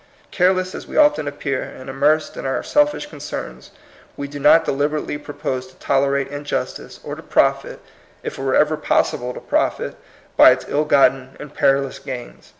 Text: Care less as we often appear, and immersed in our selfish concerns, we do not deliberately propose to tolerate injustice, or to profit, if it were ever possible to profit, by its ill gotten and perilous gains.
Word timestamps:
Care 0.31 0.51
less 0.51 0.73
as 0.73 0.87
we 0.87 0.97
often 0.97 1.27
appear, 1.27 1.61
and 1.61 1.87
immersed 1.87 2.35
in 2.35 2.43
our 2.43 2.63
selfish 2.63 3.05
concerns, 3.05 3.69
we 4.17 4.27
do 4.27 4.39
not 4.39 4.65
deliberately 4.65 5.15
propose 5.19 5.67
to 5.67 5.75
tolerate 5.75 6.27
injustice, 6.29 6.99
or 7.03 7.13
to 7.13 7.21
profit, 7.21 7.79
if 8.23 8.39
it 8.39 8.41
were 8.41 8.55
ever 8.55 8.77
possible 8.77 9.31
to 9.31 9.39
profit, 9.39 9.93
by 10.35 10.49
its 10.49 10.65
ill 10.67 10.85
gotten 10.85 11.37
and 11.39 11.53
perilous 11.53 11.99
gains. 11.99 12.49